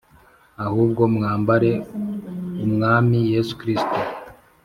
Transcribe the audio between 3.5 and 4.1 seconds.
Kristo